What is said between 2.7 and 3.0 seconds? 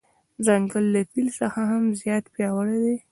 دی.